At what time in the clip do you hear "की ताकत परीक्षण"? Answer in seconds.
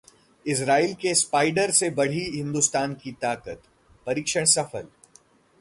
2.93-4.45